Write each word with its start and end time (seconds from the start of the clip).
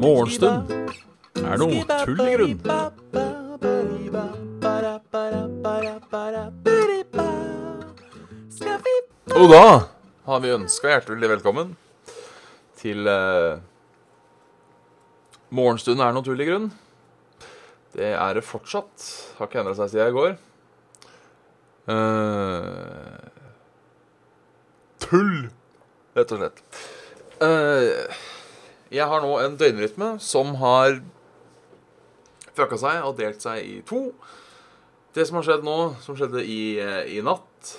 Morgenstund 0.00 0.72
er 1.38 1.60
noe 1.60 1.84
tull 1.86 2.22
i 2.24 2.34
grunn. 2.34 2.58
Og 9.38 9.46
da 9.52 9.64
har 10.26 10.42
vi 10.42 10.54
ønska 10.56 10.90
hjertelig 10.90 11.30
velkommen 11.36 11.76
til 12.80 13.06
eh, 13.06 13.62
Morgenstund 15.54 16.02
er 16.02 16.12
noe 16.16 16.26
tull 16.26 16.42
i 16.42 16.48
grunn. 16.48 16.70
Det 17.94 18.10
er 18.16 18.34
det 18.34 18.44
fortsatt. 18.46 19.06
Har 19.38 19.46
ikke 19.46 19.62
endra 19.62 19.78
seg 19.78 19.94
siden 19.94 20.10
i 20.10 20.16
går. 20.18 20.36
Eh, 21.90 23.09
tull, 25.10 25.48
rett 26.14 26.34
og 26.34 26.40
slett. 26.40 26.60
Eh, 27.42 28.18
jeg 28.94 29.06
har 29.10 29.24
nå 29.24 29.32
en 29.40 29.56
døgnrytme 29.58 30.12
som 30.22 30.54
har 30.60 31.00
fucka 32.54 32.78
seg 32.80 33.06
og 33.06 33.16
delt 33.18 33.42
seg 33.42 33.64
i 33.66 33.78
to. 33.86 34.10
Det 35.14 35.26
som 35.26 35.40
har 35.40 35.46
skjedd 35.48 35.66
nå, 35.66 35.76
som 36.04 36.18
skjedde 36.18 36.44
i, 36.46 36.78
eh, 36.78 37.16
i 37.16 37.22
natt, 37.26 37.76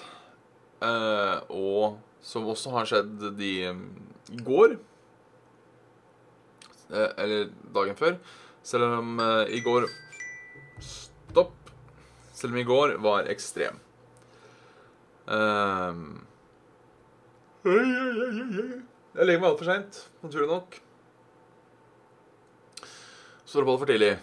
eh, 0.83 1.37
og 1.47 1.99
som 2.21 2.49
også 2.51 2.73
har 2.75 2.89
skjedd 2.89 3.37
de, 3.37 3.53
i 4.31 4.43
går 4.45 4.77
Eller 6.91 7.45
dagen 7.71 7.95
før. 7.95 8.17
Selv 8.67 8.97
om 8.99 9.19
i 9.47 9.61
går 9.63 9.85
Stopp. 10.83 11.71
Selv 12.35 12.51
om 12.51 12.59
i 12.59 12.65
går 12.67 12.97
var 12.99 13.29
ekstrem. 13.31 13.79
Um, 15.25 16.27
jeg 17.61 19.25
legger 19.27 19.41
meg 19.41 19.51
altfor 19.51 19.67
seint, 19.67 19.99
naturlig 20.23 20.47
nok. 20.49 20.77
Står 23.45 23.65
opp 23.65 23.73
altfor 23.75 23.91
tidlig. 23.91 24.15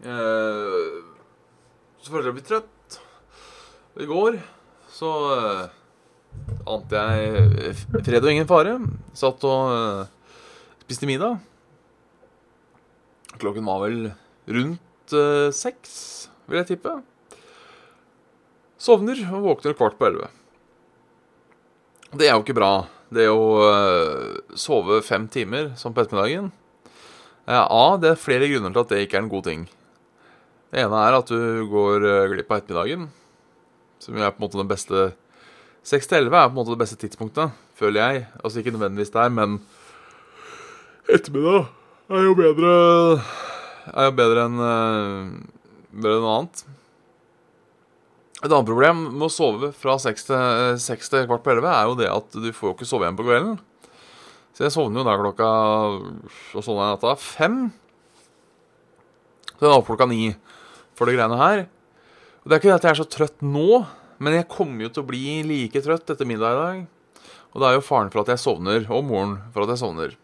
Uh, 0.00 1.04
så 2.00 2.14
føler 2.14 2.30
jeg 2.30 2.38
meg 2.38 2.46
trøtt. 2.48 2.96
I 4.00 4.08
går 4.08 4.38
så 4.94 5.10
uh, 5.28 5.68
ante 6.70 7.04
jeg 7.04 7.74
fred 8.06 8.22
og 8.22 8.32
ingen 8.32 8.48
fare. 8.48 8.78
Satt 9.12 9.44
og 9.44 9.74
uh, 9.74 10.40
spiste 10.86 11.10
middag. 11.10 11.36
Klokken 13.36 13.68
var 13.68 13.84
vel 13.84 14.10
rundt 14.48 15.16
uh, 15.16 15.52
seks, 15.52 16.30
vil 16.48 16.62
jeg 16.62 16.72
tippe. 16.72 16.96
Sovner 18.80 19.20
og 19.28 19.50
våkner 19.50 19.76
kvart 19.76 20.00
på 20.00 20.08
elleve. 20.08 20.32
Det 22.10 22.26
er 22.26 22.34
jo 22.34 22.42
ikke 22.42 22.56
bra. 22.58 22.72
Det 23.10 23.26
å 23.30 23.42
uh, 23.62 24.54
sove 24.58 25.00
fem 25.06 25.28
timer 25.30 25.72
som 25.78 25.94
på 25.94 26.02
ettermiddagen 26.02 26.50
A, 27.50 27.96
det 27.98 28.12
er 28.12 28.20
flere 28.20 28.46
grunner 28.46 28.70
til 28.70 28.82
at 28.84 28.90
det 28.92 28.98
ikke 29.04 29.16
er 29.18 29.24
en 29.24 29.30
god 29.30 29.46
ting. 29.48 29.62
Det 30.70 30.84
ene 30.84 31.00
er 31.02 31.16
at 31.16 31.30
du 31.30 31.66
går 31.70 32.06
uh, 32.06 32.28
glipp 32.30 32.50
av 32.50 32.60
ettermiddagen, 32.60 33.08
som 34.02 34.18
er 34.18 34.30
på 34.30 34.38
en 34.38 34.44
måte 34.46 34.60
den 34.60 34.70
beste 34.70 35.08
6 35.90 36.10
til 36.10 36.18
11 36.26 36.36
er 36.36 36.48
på 36.48 36.52
en 36.52 36.58
måte 36.58 36.74
det 36.74 36.82
beste 36.82 36.98
tidspunktet, 37.00 37.54
føler 37.78 38.02
jeg. 38.02 38.26
Altså 38.42 38.60
ikke 38.60 38.74
nødvendigvis 38.74 39.14
der, 39.14 39.30
men 39.34 39.60
ettermiddag 41.08 41.70
er 42.10 42.26
jo 42.26 42.34
bedre 42.38 42.74
Er 43.94 44.10
jo 44.10 44.14
bedre 44.18 44.44
enn 44.46 44.60
uh, 44.60 45.30
bedre 45.90 46.18
enn 46.20 46.30
annet. 46.34 46.64
Et 48.40 48.48
annet 48.48 48.68
problem 48.68 49.02
med 49.10 49.26
å 49.26 49.32
sove 49.32 49.68
fra 49.76 49.98
seks 50.00 50.24
til, 50.30 50.76
seks 50.80 51.12
til 51.12 51.26
kvart 51.28 51.42
på 51.44 51.52
elleve 51.52 51.72
er 51.76 51.88
jo 51.90 51.96
det 51.98 52.08
at 52.08 52.38
du 52.40 52.48
får 52.56 52.70
jo 52.70 52.76
ikke 52.78 52.88
sove 52.88 53.04
igjen 53.04 53.18
på 53.18 53.26
kvelden. 53.26 53.58
Så 54.56 54.64
jeg 54.64 54.72
sovner 54.74 55.02
jo 55.02 55.06
da 55.06 55.16
klokka 55.20 55.48
Og 56.56 56.64
sånn 56.64 56.80
er 56.80 56.94
natta 56.94 57.12
fem. 57.20 57.58
Så 59.52 59.66
jeg 59.66 59.68
er 59.68 59.76
oppe 59.76 59.92
klokka 59.92 60.08
ni 60.08 60.32
for 60.96 61.08
det 61.08 61.18
greiene 61.18 61.36
her. 61.40 61.66
Og 62.40 62.48
Det 62.48 62.56
er 62.56 62.62
ikke 62.62 62.70
det 62.70 62.78
at 62.78 62.86
jeg 62.88 62.94
er 62.94 63.00
så 63.02 63.08
trøtt 63.12 63.44
nå, 63.44 63.82
men 64.20 64.38
jeg 64.38 64.48
kommer 64.52 64.86
jo 64.86 64.92
til 64.94 65.04
å 65.04 65.08
bli 65.10 65.24
like 65.44 65.84
trøtt 65.84 66.12
etter 66.12 66.28
middag 66.28 66.56
i 66.56 66.60
dag. 66.60 66.80
Og 67.52 67.60
det 67.60 67.68
er 67.68 67.76
jo 67.76 67.84
faren 67.84 68.10
for 68.12 68.22
at 68.22 68.32
jeg 68.32 68.40
sovner, 68.40 68.86
og 68.88 69.04
moren 69.04 69.36
for 69.52 69.64
at 69.64 69.74
jeg 69.74 69.82
sovner. 69.82 70.16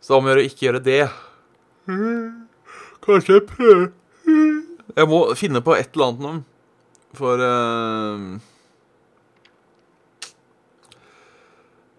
Så 0.00 0.14
da 0.14 0.20
må 0.22 0.32
jeg 0.32 0.52
ikke 0.52 0.68
gjøre 0.68 0.84
det. 0.86 1.02
Kanskje 3.04 3.36
jeg 3.36 3.46
prøver 3.50 3.88
Jeg 4.94 5.08
må 5.10 5.22
finne 5.38 5.62
på 5.64 5.74
et 5.74 5.96
eller 5.96 6.12
annet 6.12 6.22
nå. 6.22 6.34
For 7.16 7.40
uh, 7.42 8.36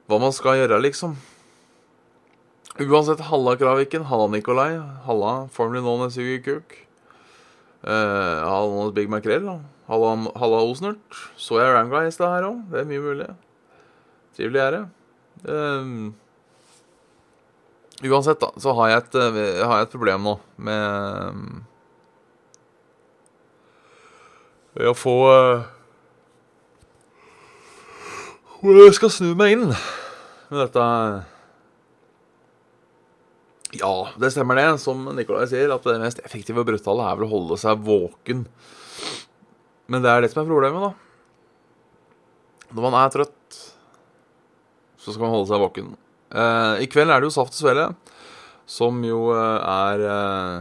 Hva 0.07 0.19
man 0.23 0.31
skal 0.35 0.61
gjøre, 0.61 0.79
liksom. 0.85 1.17
Uansett, 2.77 3.25
halla 3.27 3.57
Kraviken, 3.59 4.05
halla 4.07 4.29
Nikolai, 4.31 4.77
halla 5.07 5.31
formerly 5.51 5.81
known 5.81 6.05
as 6.05 6.15
Hugi 6.15 6.37
Cook. 6.45 6.77
Uh, 7.83 8.45
halla 8.45 8.91
Big 8.95 9.09
Makrell, 9.11 9.49
halla, 9.89 10.13
halla 10.37 10.61
Osnert. 10.63 11.19
Så 11.35 11.59
jeg 11.59 11.73
Ramguy 11.73 12.07
i 12.07 12.13
stad 12.13 12.37
her 12.37 12.47
òg. 12.53 12.61
Det 12.71 12.83
er 12.83 12.87
mye 12.87 13.03
mulig. 13.03 13.27
Trivelig 14.37 14.63
er 14.63 14.77
det. 14.77 14.83
Uh, 15.43 16.13
Uansett, 18.05 18.39
da, 18.39 18.51
så 18.61 18.77
har 18.77 18.91
jeg 18.91 19.01
et, 19.01 19.15
jeg 19.57 19.65
har 19.65 19.81
et 19.81 19.93
problem 19.97 20.21
nå 20.29 20.37
med 20.61 21.65
Ved 24.66 24.66
å 24.77 24.93
få 24.97 25.15
Hvor 28.59 28.77
jeg 28.83 28.97
skal 28.97 29.13
snu 29.13 29.31
meg 29.37 29.55
inn 29.55 29.65
med 29.67 30.59
dette 30.61 30.83
Ja, 33.77 33.93
det 34.15 34.31
stemmer 34.33 34.57
det, 34.59 34.67
som 34.81 35.01
Nikolai 35.17 35.47
sier, 35.51 35.73
at 35.73 35.83
det 35.85 35.97
mest 36.01 36.21
effektive 36.23 36.63
og 36.63 36.69
brutale 36.69 37.03
er 37.03 37.17
vel 37.19 37.27
å 37.27 37.33
holde 37.33 37.57
seg 37.59 37.81
våken. 37.83 38.45
Men 39.91 40.05
det 40.05 40.11
er 40.11 40.23
det 40.23 40.29
som 40.31 40.39
er 40.41 40.47
problemet, 40.47 40.87
da. 40.87 40.91
Når 42.71 42.85
man 42.87 42.95
er 42.99 43.11
trøtt, 43.11 43.59
så 44.97 45.13
skal 45.13 45.27
man 45.27 45.35
holde 45.35 45.49
seg 45.51 45.61
våken. 45.61 45.91
Eh, 46.31 46.83
I 46.83 46.87
kveld 46.91 47.11
er 47.11 47.21
det 47.21 47.29
jo 47.29 47.35
Saft 47.35 47.55
og 47.55 47.59
Svele, 47.59 47.89
som 48.67 48.97
jo 49.07 49.29
uh, 49.31 49.59
er 49.63 50.01
eh, 50.03 50.55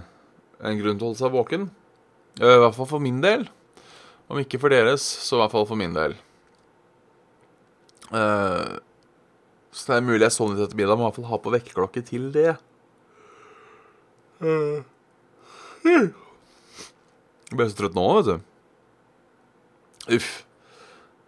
en 0.68 0.78
grunn 0.78 0.98
til 0.98 1.06
å 1.06 1.08
holde 1.08 1.22
seg 1.22 1.34
våken. 1.34 1.70
I 2.38 2.58
hvert 2.62 2.76
fall 2.76 2.90
for 2.90 3.02
min 3.02 3.22
del. 3.24 3.46
Om 4.26 4.40
ikke 4.42 4.58
for 4.58 4.74
deres, 4.74 5.02
så 5.02 5.36
i 5.36 5.40
hvert 5.42 5.54
fall 5.54 5.66
for 5.68 5.78
min 5.78 5.94
del. 5.94 6.16
så 8.10 9.82
det 9.90 9.96
er 9.96 10.06
mulig 10.06 10.24
jeg 10.26 10.34
sovnet 10.34 10.62
etter 10.64 10.78
middag, 10.78 10.98
må 10.98 11.04
i 11.04 11.08
hvert 11.08 11.18
fall 11.20 11.30
ha 11.30 11.38
på 11.42 11.52
vekkerklokke 11.54 12.02
til 12.06 12.28
det. 12.34 12.52
Jeg 15.86 16.12
ble 17.54 17.68
så 17.70 17.78
trøtt 17.78 17.96
nå, 17.96 18.06
vet 18.18 18.30
du. 18.30 18.36
Uff. 20.16 20.30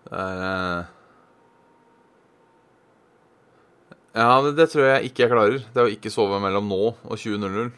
Det 0.09 0.23
er 0.23 0.87
Ja, 4.19 4.41
det, 4.43 4.57
det 4.59 4.71
tror 4.73 4.87
jeg 4.89 5.11
ikke 5.11 5.23
jeg 5.23 5.31
klarer. 5.31 5.61
Det 5.75 5.83
å 5.85 5.91
ikke 5.93 6.11
sove 6.11 6.41
mellom 6.43 6.67
nå 6.67 6.81
og 6.91 7.15
20.00. 7.15 7.69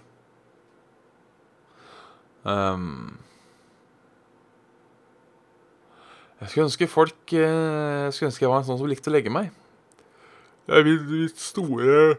Um, 2.48 3.18
jeg 6.40 6.48
skulle 6.48 6.66
ønske 6.70 6.88
folk 6.88 7.34
eh, 7.36 8.06
Jeg 8.06 8.14
skulle 8.16 8.30
ønske 8.30 8.44
jeg 8.46 8.52
var 8.52 8.62
en 8.62 8.68
sånn 8.70 8.80
som 8.80 8.88
likte 8.88 9.10
å 9.12 9.14
legge 9.14 9.32
meg. 9.32 9.50
Det 10.64 10.78
er 10.78 10.86
mitt, 10.86 11.06
mitt 11.10 11.40
store 11.42 12.16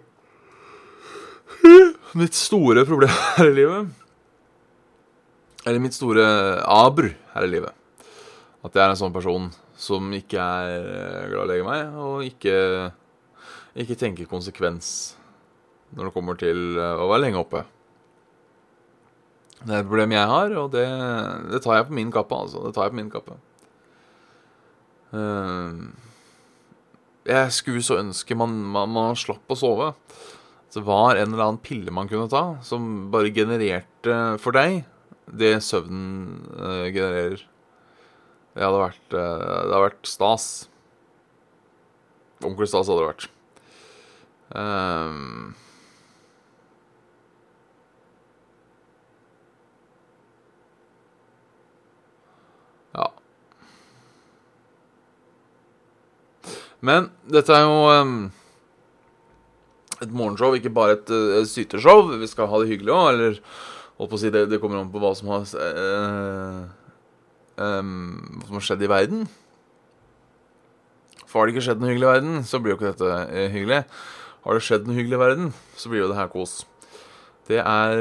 Mitt 2.17 2.35
store 2.35 2.83
problem 2.85 3.11
her 3.37 3.49
i 3.49 3.55
livet. 3.55 3.91
Eller 5.65 5.81
mitt 5.81 5.95
store 5.95 6.25
abr 6.65 7.11
her 7.35 7.45
i 7.45 7.51
livet. 7.51 7.75
At 8.61 8.75
jeg 8.75 8.83
er 8.83 8.93
en 8.93 8.99
sånn 8.99 9.13
person 9.13 9.49
som 9.81 10.09
ikke 10.13 10.37
er 10.37 11.29
glad 11.31 11.37
i 11.37 11.41
å 11.41 11.49
legge 11.49 11.65
meg, 11.65 11.95
og 11.97 12.25
ikke 12.25 12.55
ikke 13.81 13.95
tenker 13.95 14.27
konsekvens 14.27 15.15
når 15.95 16.09
det 16.09 16.13
kommer 16.15 16.37
til 16.39 16.75
å 16.77 17.07
være 17.07 17.23
lenge 17.25 17.39
oppe. 17.39 17.63
Det 19.61 19.75
er 19.75 19.83
et 19.83 19.87
problem 19.87 20.15
jeg 20.15 20.31
har, 20.33 20.53
og 20.59 20.73
det, 20.73 20.85
det 21.53 21.61
tar 21.63 21.79
jeg 21.79 21.87
på 21.87 21.95
min 21.95 22.11
kappe. 22.13 22.35
altså. 22.35 22.63
Det 22.65 22.73
tar 22.75 22.87
jeg 22.87 22.95
på 22.95 22.99
min 22.99 23.11
kappe. 23.13 23.37
Uh, 25.11 25.91
jeg 27.27 27.53
skulle 27.53 27.83
så 27.85 27.99
ønske 28.01 28.35
man, 28.37 28.53
man, 28.73 28.91
man, 28.93 29.17
slapp 29.19 29.51
å 29.51 29.57
sove. 29.59 29.91
Det 30.71 30.83
var 30.87 31.19
en 31.19 31.33
eller 31.33 31.45
annen 31.45 31.61
pille 31.63 31.91
man 31.93 32.07
kunne 32.09 32.31
ta, 32.31 32.57
som 32.63 33.11
bare 33.11 33.33
genererte 33.35 34.15
for 34.41 34.55
deg 34.55 34.81
det 35.31 35.57
søvnen 35.63 36.41
uh, 36.57 36.87
genererer. 36.91 37.43
Det 38.51 38.65
hadde 38.65 38.81
vært, 38.81 39.05
uh, 39.13 39.19
det 39.19 39.71
hadde 39.71 39.85
vært 39.85 40.09
stas. 40.09 40.47
Ordentlig 42.41 42.71
stas 42.71 42.89
hadde 42.91 43.03
det 43.03 43.11
vært. 43.11 43.29
Um, 44.51 45.40
Men 56.81 57.11
dette 57.29 57.53
er 57.53 57.67
jo 57.67 57.81
um, 57.93 58.13
et 60.01 60.09
morgenshow, 60.09 60.55
ikke 60.57 60.73
bare 60.73 60.97
et, 60.97 61.11
uh, 61.13 61.43
syteshow. 61.45 62.09
Vi 62.17 62.29
skal 62.29 62.49
ha 62.49 62.61
det 62.61 62.71
hyggelig 62.71 62.93
òg, 62.95 63.09
eller 63.13 63.37
holdt 63.99 64.13
på 64.13 64.17
å 64.17 64.21
si 64.21 64.31
det, 64.33 64.47
det 64.49 64.57
kommer 64.63 64.81
an 64.81 64.89
på 64.93 65.01
hva 65.01 65.11
som 65.17 65.29
har 65.29 65.45
uh, 65.45 66.63
um, 67.61 67.93
Hva 68.39 68.47
som 68.47 68.57
har 68.57 68.65
skjedd 68.65 68.87
i 68.87 68.89
verden. 68.89 69.29
For 71.27 71.39
har 71.39 71.47
det 71.47 71.55
ikke 71.55 71.67
skjedd 71.69 71.83
noe 71.83 71.93
hyggelig 71.93 72.07
i 72.07 72.13
verden, 72.15 72.41
så 72.49 72.59
blir 72.59 72.73
jo 72.73 72.79
ikke 72.79 72.95
dette 72.95 73.13
uh, 73.29 73.45
hyggelig. 73.53 73.83
Har 74.41 74.57
det 74.57 74.65
skjedd 74.65 74.89
noe 74.89 74.97
hyggelig 74.97 75.19
i 75.19 75.21
verden, 75.21 75.53
så 75.77 75.93
blir 75.93 76.01
jo 76.01 76.09
det 76.09 76.17
her 76.17 76.33
kos. 76.33 76.63
Det 77.49 77.59
er 77.59 77.97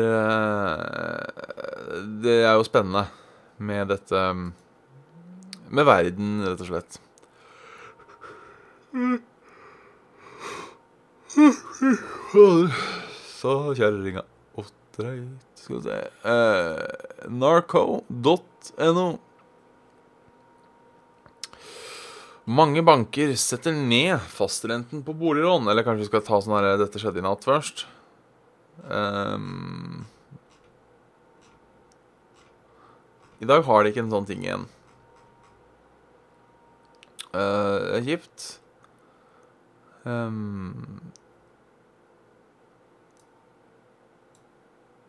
Det 2.23 2.35
er 2.45 2.53
jo 2.55 2.67
spennende 2.69 3.07
med 3.59 3.89
dette 3.89 4.21
Med 5.73 5.89
verden, 5.89 6.43
rett 6.45 6.61
og 6.61 6.69
slett. 6.69 7.01
Så 13.41 13.75
kjerringa 13.79 14.25
Ottereit 14.59 15.45
Skal 15.55 15.77
vi 15.77 15.83
se 15.85 15.99
eh, 16.27 17.29
Narco.no. 17.31 19.07
Mange 22.51 22.83
banker 22.83 23.35
setter 23.39 23.73
ned 23.77 24.19
fastrenten 24.33 25.05
på 25.07 25.15
boliglån. 25.15 25.69
Eller 25.71 25.87
kanskje 25.87 26.03
vi 26.03 26.11
skal 26.11 26.25
ta 26.27 26.41
sånn 26.43 26.57
her 26.57 26.81
Dette 26.81 26.99
skjedde 26.99 27.23
i 27.23 27.25
natt 27.25 27.47
først. 27.47 27.87
Um, 28.91 30.07
I 33.41 33.49
dag 33.49 33.63
har 33.69 33.85
de 33.85 33.93
ikke 33.93 34.03
en 34.03 34.13
sånn 34.13 34.27
ting 34.29 34.43
igjen. 34.45 34.65
Uh, 37.31 37.79
det 37.87 38.01
er 38.01 38.09
kjipt. 38.09 38.49
Um. 40.05 41.11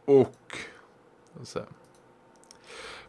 Skal 0.05 1.39
vi 1.39 1.45
se. 1.45 1.63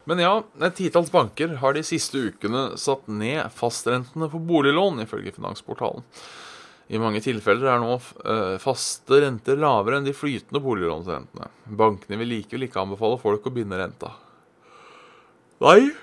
Men 0.03 0.19
ja, 0.19 0.31
et 0.59 0.75
titalls 0.75 1.11
banker 1.11 1.55
har 1.61 1.75
de 1.75 1.83
siste 1.87 2.19
ukene 2.27 2.73
satt 2.79 3.07
ned 3.07 3.47
fastrentene 3.55 4.27
på 4.31 4.41
boliglån, 4.43 4.99
ifølge 5.05 5.31
Finansportalen. 5.35 6.03
I 6.91 6.99
mange 6.99 7.21
tilfeller 7.23 7.69
er 7.71 7.79
nå 7.79 7.93
uh, 7.95 8.57
faste 8.61 9.21
renter 9.23 9.59
lavere 9.59 10.01
enn 10.01 10.07
de 10.07 10.15
flytende 10.15 10.59
boliglånsrentene. 10.63 11.47
Bankene 11.79 12.19
vil 12.19 12.33
likevel 12.35 12.67
ikke 12.67 12.83
anbefale 12.83 13.19
folk 13.21 13.47
å 13.47 13.53
binde 13.55 13.79
renta. 13.79 14.11
Nei. 15.63 15.93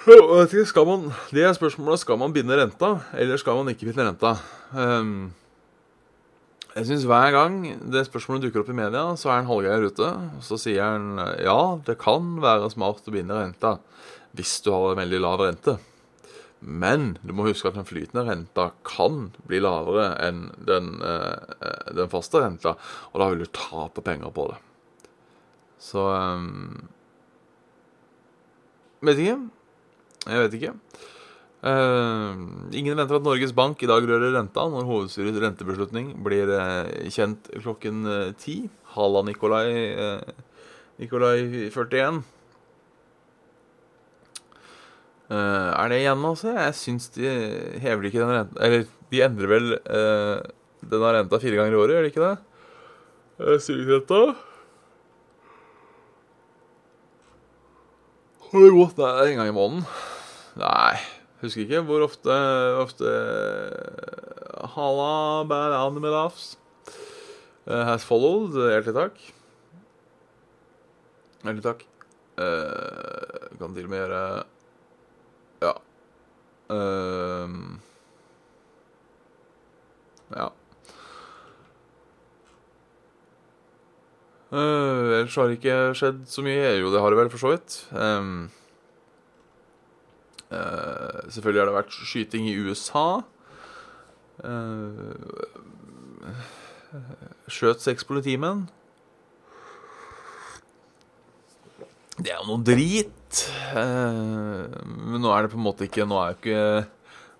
Ikke, 0.00 0.84
man, 0.88 1.10
det 1.28 1.42
er 1.44 1.52
spørsmålet 1.52 2.00
skal 2.00 2.16
man 2.16 2.32
binde 2.32 2.56
renta, 2.56 2.94
eller 3.20 3.36
skal 3.36 3.58
man 3.58 3.68
ikke 3.68 3.90
binde 3.90 4.06
renta. 4.06 4.32
Um, 4.72 5.32
jeg 6.70 6.86
syns 6.88 7.04
hver 7.04 7.34
gang 7.34 7.58
det 7.92 8.06
spørsmålet 8.06 8.46
dukker 8.46 8.62
opp 8.62 8.70
i 8.72 8.78
media, 8.78 9.02
så 9.20 9.28
er 9.28 9.40
han 9.40 9.50
Hallgeir 9.50 9.84
ute. 9.90 10.08
Og 10.38 10.46
så 10.46 10.56
sier 10.62 10.86
han 10.86 11.20
ja, 11.42 11.58
det 11.84 11.98
kan 12.00 12.38
være 12.40 12.72
smart 12.72 13.04
å 13.04 13.14
binde 13.14 13.36
renta 13.36 13.76
hvis 14.38 14.60
du 14.64 14.70
har 14.72 14.94
en 14.94 15.02
veldig 15.02 15.20
lav 15.20 15.44
rente. 15.44 15.76
Men 16.60 17.14
du 17.20 17.34
må 17.36 17.48
huske 17.48 17.68
at 17.68 17.76
den 17.76 17.88
flytende 17.88 18.24
renta 18.28 18.70
kan 18.86 19.30
bli 19.48 19.60
lavere 19.60 20.14
enn 20.24 20.46
den, 20.64 20.94
eh, 21.04 21.86
den 21.96 22.10
faste 22.12 22.40
renta, 22.40 22.76
og 23.12 23.20
da 23.20 23.30
vil 23.32 23.44
du 23.44 23.52
tape 23.52 24.04
penger 24.06 24.32
på 24.32 24.48
det. 24.52 24.60
Så 25.80 26.08
um, 26.08 26.88
Vet 29.00 29.20
ikke. 29.20 29.38
Jeg 30.26 30.44
vet 30.44 30.56
ikke. 30.58 30.74
Uh, 31.60 32.72
ingen 32.72 32.96
venter 32.96 33.18
at 33.18 33.24
Norges 33.24 33.52
Bank 33.52 33.82
i 33.84 33.88
dag 33.88 34.04
rører 34.08 34.32
renta 34.32 34.62
når 34.72 34.86
hovedstyrets 34.88 35.40
rentebeslutning 35.42 36.14
blir 36.24 36.48
uh, 36.56 36.88
kjent 37.12 37.50
klokken 37.60 38.06
uh, 38.08 38.30
ti. 38.40 38.62
Halla 38.94 39.20
Nikolai 39.26 39.68
Nikolai 41.00 41.68
41. 41.70 42.22
er 45.30 45.92
det 45.92 46.00
igjen, 46.00 46.24
altså? 46.26 46.56
Jeg 46.56 46.74
syns 46.74 47.06
de 47.14 47.28
hever 47.80 48.08
ikke 48.08 48.18
den 48.18 48.32
renta 48.34 48.64
Eller 48.66 48.88
de 49.12 49.22
endrer 49.22 49.52
vel 49.52 49.68
denne 50.90 51.12
renta 51.14 51.38
fire 51.40 51.60
ganger 51.60 51.76
i 51.76 51.80
året, 51.84 51.94
gjør 51.94 52.08
de 52.08 52.10
ikke 52.10 52.26
det? 52.26 53.60
Styringsrenta. 53.62 54.20
Har 58.50 58.66
det 58.66 58.74
gått 58.74 58.98
der 58.98 59.26
en 59.28 59.38
gang 59.38 59.52
i 59.52 59.56
måneden? 59.56 60.08
Nei. 60.60 61.00
Husker 61.40 61.64
ikke 61.64 61.80
hvor 61.88 62.04
ofte, 62.04 62.34
ofte 62.82 63.10
Halla, 64.74 65.44
bad 65.48 65.72
animalafs. 65.72 66.56
Uh, 67.66 67.84
has 67.88 68.04
followed. 68.04 68.52
Hjertelig 68.52 68.96
takk. 68.96 69.22
Hjertelig 71.44 71.64
takk. 71.64 71.84
Uh, 72.40 73.48
kan 73.60 73.76
til 73.76 73.88
og 73.88 73.92
med 73.92 74.02
gjøre 74.02 74.22
Ja. 75.64 75.72
Uh, 76.70 77.56
ja. 80.36 80.48
Uh, 84.50 85.20
ellers 85.20 85.36
har 85.36 85.48
det 85.48 85.60
ikke 85.60 85.82
skjedd 85.96 86.24
så 86.28 86.44
mye. 86.44 86.72
Jo, 86.80 86.92
det 86.92 87.00
har 87.00 87.12
det 87.12 87.20
vel, 87.22 87.32
for 87.32 87.40
så 87.42 87.52
vidt. 87.54 87.76
Um, 87.94 88.50
Uh, 90.50 91.30
selvfølgelig 91.30 91.62
har 91.62 91.68
det 91.70 91.76
vært 91.76 91.94
skyting 91.94 92.48
i 92.50 92.56
USA. 92.58 93.22
Uh, 94.42 95.14
skjøt 97.50 97.84
seks 97.84 98.06
politimenn. 98.08 98.64
Det 102.20 102.32
er 102.32 102.40
jo 102.40 102.48
noe 102.50 102.64
drit. 102.66 103.44
Uh, 103.70 104.66
men 105.06 105.22
nå 105.22 105.30
er 105.30 105.46
det 105.46 105.52
på 105.52 105.60
en 105.60 105.62
måte 105.68 105.86
ikke 105.86 106.02
Nå 106.10 106.16
er 106.18 106.32
jo 106.32 106.38
ikke 106.40 106.62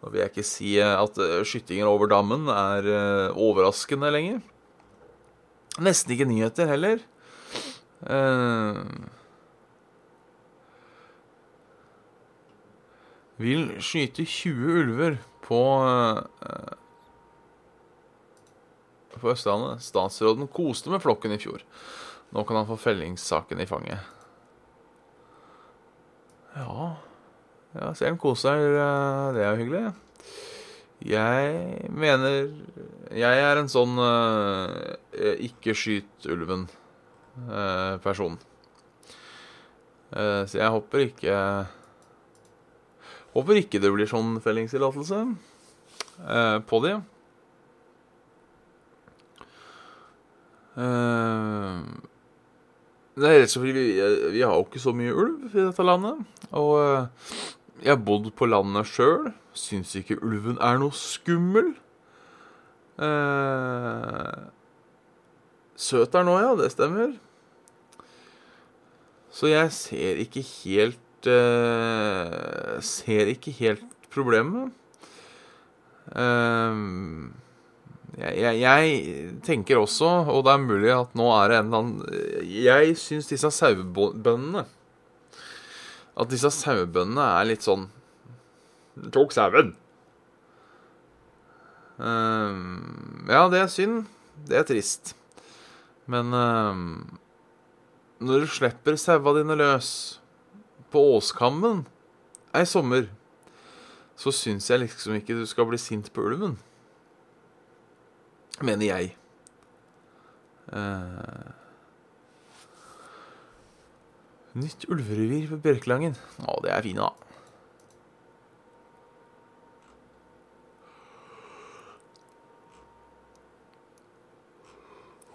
Nå 0.01 0.11
vil 0.13 0.21
jeg 0.21 0.31
ikke 0.31 0.45
si 0.47 0.69
at 0.81 1.19
skytinger 1.51 1.89
over 1.91 2.09
dammen 2.09 2.47
er 2.49 2.87
overraskende 3.35 4.09
lenger. 4.15 4.39
Nesten 5.83 6.15
ikke 6.15 6.29
nyheter 6.31 6.71
heller. 6.71 7.03
Uh, 8.01 8.81
vil 13.41 13.71
skyte 13.83 14.27
20 14.29 14.85
ulver 14.85 15.19
på 15.47 15.63
uh, 15.81 16.77
på 19.21 19.31
Østlandet. 19.33 19.83
Statsråden 19.85 20.49
koste 20.49 20.91
med 20.93 21.03
flokken 21.03 21.33
i 21.35 21.39
fjor. 21.41 21.61
Nå 22.31 22.45
kan 22.47 22.57
han 22.61 22.69
få 22.69 22.77
fellingssaken 22.81 23.61
i 23.61 23.69
fanget. 23.69 23.99
Ja 26.57 26.97
Ja, 27.71 27.95
ser 27.95 28.09
han 28.11 28.19
koser 28.19 28.51
seg. 28.51 28.59
Eh, 28.75 29.33
det 29.37 29.43
er 29.45 29.51
jo 29.51 29.61
hyggelig. 29.63 29.85
Jeg 31.01 31.89
mener 31.95 32.31
Jeg 33.17 33.37
er 33.43 33.57
en 33.57 33.69
sånn 33.71 33.99
uh, 33.99 34.69
ikke 35.43 35.75
skyt 35.75 36.27
ulven-person. 36.31 38.39
Uh, 40.11 40.43
så 40.47 40.59
jeg 40.59 40.71
hopper 40.75 40.99
ikke 41.07 41.67
Håper 43.35 43.61
ikke 43.61 43.81
det 43.83 43.93
blir 43.95 44.11
sånn 44.11 44.39
fellingstillatelse 44.43 45.21
eh, 46.27 46.59
på 46.67 46.81
det. 46.83 46.97
Eh, 50.81 51.83
det 53.21 53.29
er 53.29 53.41
rett 53.43 53.51
og 53.51 53.55
slett 53.55 53.77
vi, 53.77 53.85
vi 54.35 54.43
har 54.43 54.55
jo 54.55 54.65
ikke 54.65 54.83
så 54.83 54.95
mye 54.97 55.15
ulv 55.15 55.51
i 55.53 55.61
dette 55.61 55.87
landet. 55.87 56.23
Og 56.57 56.73
eh, 56.81 57.35
jeg 57.85 57.95
har 57.95 58.03
bodd 58.07 58.31
på 58.37 58.49
landet 58.51 58.89
sjøl. 58.91 59.31
Syns 59.57 59.95
ikke 59.99 60.19
ulven 60.23 60.59
er 60.63 60.79
noe 60.81 60.95
skummel. 60.97 61.73
Eh, 63.01 64.41
søt 65.81 66.17
er 66.17 66.27
nå, 66.27 66.39
ja. 66.43 66.55
Det 66.59 66.71
stemmer. 66.75 67.15
Så 69.31 69.51
jeg 69.51 69.71
ser 69.75 70.21
ikke 70.23 70.43
helt 70.43 71.01
uh, 71.29 72.79
ser 72.85 73.31
ikke 73.35 73.53
helt 73.59 73.85
problemet. 74.13 74.73
Jeg, 78.21 78.33
jeg, 78.41 78.57
jeg, 78.61 79.29
tenker 79.47 79.79
også, 79.79 80.09
og 80.33 80.43
det 80.45 80.53
er 80.53 80.65
mulig 80.65 80.91
at 80.93 81.13
nå 81.17 81.29
er 81.37 81.53
det 81.53 81.59
en 81.61 81.69
eller 81.69 81.85
annen 81.85 82.49
Jeg 82.51 82.97
syns 82.99 83.31
disse 83.31 83.47
sauebøndene 83.55 84.65
At 86.19 86.33
disse 86.33 86.51
sauebøndene 86.51 87.29
er 87.39 87.47
litt 87.53 87.63
sånn 87.63 87.87
Tok 89.15 89.33
sauen! 89.33 89.71
Uh, 92.01 92.57
ja, 93.29 93.45
det 93.53 93.61
er 93.61 93.69
synd. 93.69 94.07
Det 94.49 94.57
er 94.57 94.65
trist. 94.69 95.13
Men 96.11 96.33
uh, 96.33 96.73
når 98.21 98.45
du 98.45 98.53
slipper 98.53 98.97
saua 99.01 99.35
dine 99.37 99.57
løs 99.57 99.91
på 100.91 101.03
Åskammen 101.17 101.85
ei 102.57 102.67
sommer, 102.67 103.07
så 104.19 104.33
syns 104.35 104.69
jeg 104.71 104.83
liksom 104.83 105.15
ikke 105.17 105.39
du 105.39 105.47
skal 105.47 105.69
bli 105.71 105.79
sint 105.81 106.11
på 106.13 106.25
ulven. 106.27 106.59
Mener 108.61 108.87
jeg. 108.87 109.15
Eh, 110.75 111.51
nytt 114.61 114.85
ulverevir 114.91 115.49
på 115.49 115.61
Bjørkelangen. 115.65 116.19
Å, 116.45 116.59
det 116.65 116.75
er 116.75 116.85
fine, 116.85 117.07
da. 117.07 117.15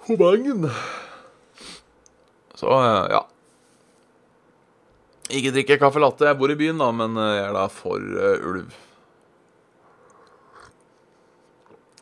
Hobangen. 0.06 0.68
Så, 2.54 2.70
eh, 2.70 3.08
ja. 3.16 3.24
Ikke 5.34 5.54
drikke 5.56 5.80
kaffe 5.82 6.02
latte. 6.02 6.28
Jeg 6.28 6.38
bor 6.38 6.52
i 6.54 6.58
byen, 6.58 6.78
da, 6.78 6.92
men 6.94 7.18
eh, 7.18 7.32
jeg 7.40 7.46
er 7.48 7.56
da 7.56 7.66
for 7.74 7.98
uh, 7.98 8.50
ulv. 8.52 8.76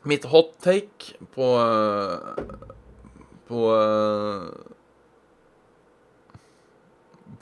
Mitt 0.03 0.27
hot 0.27 0.57
take 0.63 1.13
på 1.31 1.53
uh, 1.55 2.35
På 3.47 3.63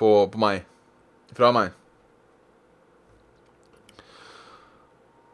på, 0.01 0.09
på 0.33 0.41
meg. 0.41 0.65
Fra 1.37 1.51
meg. 1.53 1.77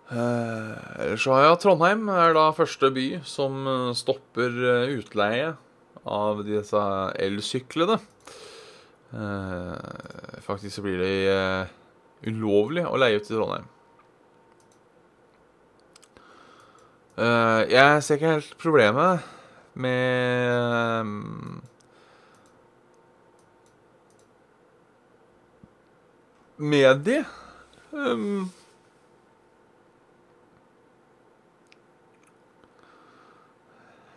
Ellers 0.07 1.23
så 1.23 1.33
har 1.35 1.45
jeg 1.45 1.59
Trondheim. 1.63 2.07
er 2.11 2.35
da 2.35 2.49
første 2.55 2.89
by 2.95 3.05
som 3.27 3.63
stopper 3.95 4.59
utleie 4.91 5.53
av 6.03 6.43
disse 6.47 6.83
elsyklene. 7.23 7.97
Eh, 9.13 10.41
faktisk 10.43 10.75
så 10.75 10.81
blir 10.81 10.99
det 10.99 11.11
eh, 11.31 11.69
ulovlig 12.27 12.83
å 12.87 12.97
leie 12.99 13.19
ut 13.19 13.29
i 13.29 13.33
Trondheim. 13.33 13.69
Eh, 17.17 17.61
jeg 17.71 18.03
ser 18.03 18.19
ikke 18.19 18.35
helt 18.35 18.53
problemet 18.61 19.33
med 19.77 21.15
Med 26.57 27.03
de. 27.05 27.19
Um, 27.93 28.49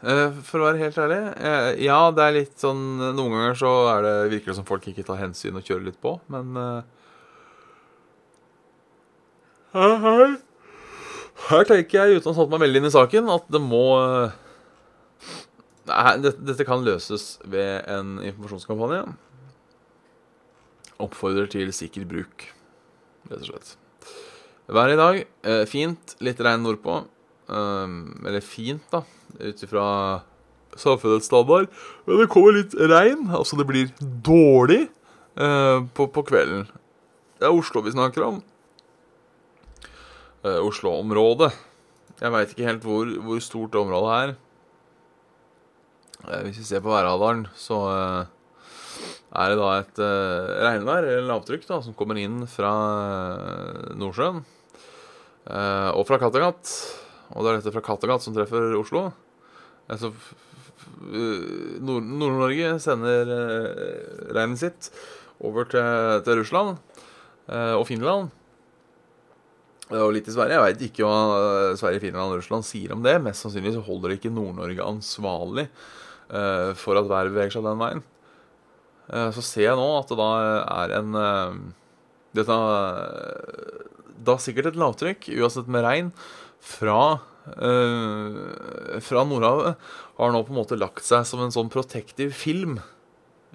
for 0.00 0.62
å 0.62 0.68
være 0.70 0.80
helt 0.80 0.96
ærlig, 0.96 1.18
eh, 1.36 1.82
ja, 1.84 1.98
det 2.16 2.24
er 2.24 2.36
litt 2.38 2.54
sånn 2.62 2.84
Noen 3.12 3.34
ganger 3.34 3.58
så 3.60 3.72
er 3.92 4.06
det, 4.06 4.14
virker 4.32 4.52
det 4.52 4.56
som 4.56 4.68
folk 4.68 4.86
ikke 4.88 5.04
tar 5.04 5.20
hensyn 5.20 5.58
og 5.60 5.66
kjører 5.66 5.90
litt 5.90 5.98
på, 6.00 6.14
men 6.32 6.56
uh, 6.56 6.80
her, 9.76 10.38
her, 11.50 11.68
tenker 11.68 11.98
jeg, 12.00 12.16
uten 12.16 12.32
å 12.32 12.36
satt 12.38 12.54
meg 12.54 12.64
veldig 12.64 12.80
inn 12.80 12.88
i 12.88 12.94
saken, 12.96 13.28
at 13.36 13.52
det 13.52 13.60
må 13.60 13.84
nei, 15.90 16.16
dette 16.24 16.66
kan 16.66 16.80
løses 16.86 17.36
ved 17.44 17.84
en 17.84 18.16
informasjonskampanje. 18.24 19.04
Oppfordrer 21.00 21.52
til 21.52 21.70
sikker 21.76 22.08
bruk, 22.08 22.48
rett 23.28 23.44
og 23.44 23.52
slett. 23.52 23.76
Været 24.70 24.96
i 24.96 25.00
dag, 25.00 25.24
fint. 25.68 26.16
Litt 26.24 26.40
regn 26.44 26.64
nordpå. 26.64 27.02
Eller 27.50 28.44
fint, 28.44 28.84
da, 28.92 29.00
ut 29.40 29.62
ifra 29.64 29.86
samfunnets 30.76 31.26
standard. 31.26 31.68
Men 32.04 32.20
det 32.20 32.28
kommer 32.30 32.56
litt 32.56 32.74
regn. 32.74 33.28
Altså, 33.34 33.58
det 33.58 33.66
blir 33.68 33.90
dårlig 34.00 34.84
uh, 35.40 35.86
på, 35.94 36.06
på, 36.12 36.24
kvelden. 36.26 36.66
Det 37.40 37.48
er 37.48 37.56
Oslo 37.56 37.82
vi 37.84 37.94
snakker 37.94 38.26
om. 38.26 38.40
Uh, 40.44 40.60
Oslo-området. 40.64 41.52
Jeg 42.20 42.34
veit 42.34 42.52
ikke 42.52 42.68
helt 42.68 42.84
hvor, 42.84 43.08
hvor, 43.24 43.40
stort 43.44 43.72
det 43.74 43.80
området 43.80 44.18
er. 44.18 44.36
Uh, 46.26 46.40
hvis 46.46 46.60
vi 46.60 46.68
ser 46.68 46.84
på 46.84 46.92
værradaren, 46.92 47.46
så 47.56 47.80
er 49.30 49.52
det 49.52 49.60
da 49.60 49.68
et 49.78 50.00
regnvær, 50.66 51.04
eller 51.06 51.28
lavtrykk, 51.28 51.68
da, 51.68 51.78
som 51.84 51.94
kommer 51.94 52.18
inn 52.18 52.42
fra 52.50 52.72
Nordsjøen. 53.94 54.40
og 55.94 56.02
fra 56.08 56.18
Kattegat. 56.18 56.72
Og 57.34 57.44
det 57.44 57.50
er 57.50 57.60
dette 57.60 57.74
fra 57.74 57.84
Kattegat 57.84 58.24
som 58.24 58.34
treffer 58.34 58.74
Oslo. 58.78 59.08
Altså, 59.90 60.12
Nord-Norge 61.80 62.74
sender 62.82 63.30
eh, 63.34 64.34
regnet 64.34 64.60
sitt 64.60 64.90
over 65.44 65.68
til, 65.70 66.20
til 66.26 66.40
Russland 66.40 66.76
eh, 67.48 67.74
og 67.76 67.86
Finland. 67.88 68.30
Og 69.90 70.12
litt 70.14 70.28
i 70.30 70.34
Sverige. 70.34 70.58
Jeg 70.58 70.66
veit 70.66 70.84
ikke 70.86 71.06
hva 71.06 71.16
eh, 71.38 71.78
Sverige, 71.80 72.04
Finland 72.04 72.34
og 72.34 72.40
Russland 72.40 72.66
sier 72.66 72.94
om 72.94 73.02
det. 73.06 73.16
Mest 73.24 73.46
sannsynlig 73.46 73.74
så 73.76 73.84
holder 73.86 74.16
ikke 74.16 74.32
Nord-Norge 74.34 74.86
ansvarlig 74.86 75.68
for 76.78 76.94
at 76.94 77.08
været 77.10 77.32
beveger 77.32 77.50
seg 77.50 77.64
den 77.66 77.80
veien. 77.80 78.00
så 79.34 79.42
ser 79.42 79.64
jeg 79.64 79.74
nå 79.74 79.86
at 79.96 80.12
det 80.12 80.18
da 80.20 80.28
er 80.76 80.92
en 81.00 81.16
Dette 82.38 82.58
Da 84.28 84.36
sikkert 84.38 84.68
et 84.70 84.78
lavtrykk, 84.78 85.26
uansett 85.40 85.66
med 85.66 85.82
regn, 85.82 86.12
fra, 86.60 87.20
eh, 87.56 89.00
fra 89.00 89.24
Nordhavet 89.26 89.90
har 90.20 90.32
nå 90.32 90.42
på 90.44 90.54
en 90.54 90.60
måte 90.60 90.78
lagt 90.78 91.04
seg 91.06 91.26
som 91.28 91.42
en 91.44 91.54
sånn 91.54 91.72
protektiv 91.72 92.34
film 92.36 92.78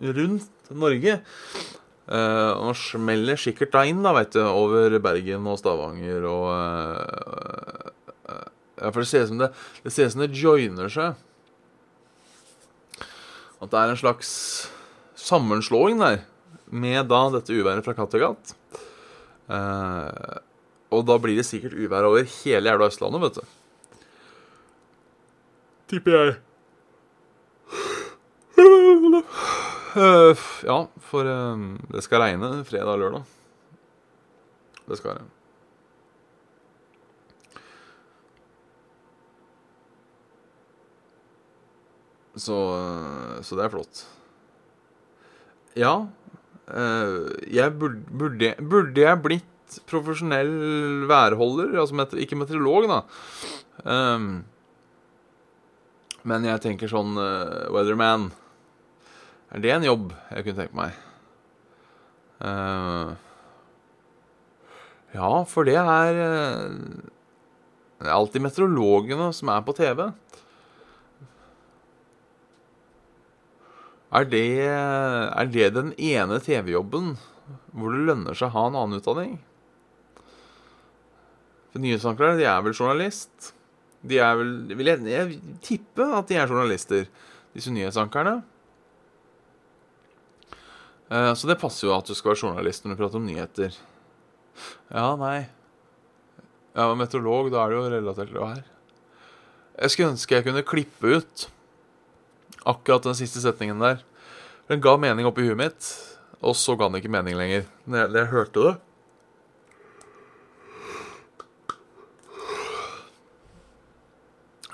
rundt 0.01 0.71
Norge. 0.73 1.19
Eh, 2.05 2.51
og 2.61 2.75
smeller 2.77 3.39
sikkert 3.41 3.73
da 3.73 3.81
inn 3.89 4.03
da, 4.05 4.13
vet 4.13 4.35
du, 4.35 4.43
over 4.45 4.93
Bergen 5.01 5.47
og 5.49 5.57
Stavanger 5.57 6.27
og 6.29 6.49
eh, 6.53 7.91
Ja, 8.75 8.91
for 8.91 9.01
det 9.01 9.07
ser 9.07 9.23
ut 9.23 9.29
som 9.31 9.39
det, 9.39 9.47
det 9.85 9.93
ser 9.95 10.09
som 10.11 10.21
det 10.21 10.35
joiner 10.35 10.91
seg. 10.91 11.15
At 13.63 13.71
det 13.71 13.79
er 13.79 13.93
en 13.93 14.01
slags 14.01 14.31
sammenslåing 15.15 16.01
der 16.01 16.25
med 16.75 17.07
da 17.09 17.21
dette 17.33 17.55
uværet 17.55 17.85
fra 17.85 17.95
Kattegat. 17.97 18.51
Uh, 19.49 20.41
og 20.95 21.05
da 21.07 21.19
blir 21.21 21.37
det 21.39 21.45
sikkert 21.47 21.75
uvær 21.77 22.07
over 22.07 22.25
hele 22.41 22.71
jævla 22.71 22.89
Østlandet, 22.89 23.21
vet 23.25 23.39
du. 23.39 23.43
Tipper 25.91 26.17
jeg. 26.17 26.35
Ja, 30.65 30.79
for 31.07 31.29
um, 31.29 31.77
det 31.93 32.03
skal 32.03 32.23
regne 32.23 32.49
fredag 32.67 32.97
og 32.97 32.99
lørdag. 32.99 33.23
Det 34.89 34.97
skal 34.99 35.19
det. 35.19 35.29
Så, 42.35 42.57
så 43.47 43.55
det 43.55 43.63
er 43.63 43.71
flott. 43.71 44.03
Ja, 45.79 45.93
jeg 46.67 47.71
burde, 47.79 48.01
burde, 48.11 48.55
burde 48.59 49.01
jeg 49.01 49.21
blitt 49.23 49.54
profesjonell 49.89 51.05
værholder. 51.09 51.75
Altså 51.79 51.97
met 51.97 52.13
ikke 52.19 52.37
meteorolog, 52.39 52.89
da. 52.91 53.01
Um, 53.85 54.45
men 56.25 56.47
jeg 56.47 56.63
tenker 56.63 56.89
sånn 56.89 57.17
uh, 57.19 57.67
Weatherman. 57.73 58.31
Er 59.53 59.61
det 59.61 59.73
en 59.75 59.85
jobb 59.85 60.13
jeg 60.33 60.47
kunne 60.47 60.61
tenke 60.63 60.79
meg? 60.79 61.01
Uh, 62.41 63.13
ja, 65.15 65.29
for 65.47 65.63
det 65.63 65.77
er 65.79 66.17
uh, 66.19 66.73
Det 68.01 68.09
er 68.09 68.11
alltid 68.11 68.43
meteorologene 68.43 69.29
som 69.37 69.53
er 69.53 69.61
på 69.65 69.75
TV. 69.77 70.07
Er 74.15 74.27
det, 74.31 74.47
er 74.63 75.47
det 75.51 75.71
den 75.75 75.91
ene 75.99 76.37
TV-jobben 76.39 77.15
hvor 77.75 77.91
det 77.91 78.05
lønner 78.07 78.37
seg 78.37 78.47
å 78.47 78.53
ha 78.53 78.69
en 78.69 78.77
annen 78.79 79.01
utdanning? 79.01 79.33
For 81.75 81.83
nyhetsankere, 81.83 82.37
de 82.39 82.45
er 82.47 82.61
vel 82.63 82.71
journalist? 82.71 83.49
De 84.07 84.15
er 84.23 84.37
vel 84.39 84.51
Vil 84.79 84.87
jeg, 84.87 85.01
jeg 85.11 85.39
tippe 85.65 86.05
at 86.15 86.29
de 86.29 86.37
er 86.39 86.47
journalister, 86.47 87.09
disse 87.51 87.73
nyhetsankerne. 87.75 88.37
Uh, 91.11 91.33
så 91.35 91.49
det 91.49 91.59
passer 91.59 91.89
jo 91.89 91.91
at 91.97 92.07
du 92.07 92.15
skal 92.15 92.31
være 92.31 92.41
journalist 92.45 92.85
når 92.85 92.95
du 92.95 93.01
prater 93.01 93.19
om 93.19 93.27
nyheter. 93.27 93.75
Ja, 94.87 95.09
nei 95.19 95.49
Ja, 96.75 96.87
var 96.87 96.95
meteorolog, 96.95 97.51
da 97.51 97.65
er 97.65 97.73
det 97.73 97.75
jo 97.75 97.83
relatert 97.91 98.31
til 98.31 98.39
det 98.39 98.47
her. 98.53 98.63
Jeg 99.75 99.91
skulle 99.91 100.15
ønske 100.15 100.39
jeg 100.39 100.47
kunne 100.47 100.63
klippe 100.71 101.13
ut 101.19 101.45
akkurat 102.63 103.11
den 103.11 103.19
siste 103.19 103.43
setningen 103.43 103.83
der. 103.83 103.99
Den 104.71 104.79
ga 104.83 104.95
mening 104.95 105.27
oppi 105.27 105.43
huet 105.43 105.59
mitt, 105.59 105.91
og 106.39 106.55
så 106.55 106.79
ga 106.79 106.87
den 106.87 107.03
ikke 107.03 107.11
mening 107.11 107.35
lenger. 107.35 107.67
Når 107.83 107.99
jeg, 107.99 108.11
når 108.15 108.21
jeg 108.23 108.31
hørte. 108.31 108.75